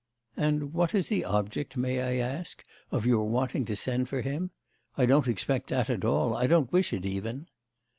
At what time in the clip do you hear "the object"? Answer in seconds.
1.09-1.77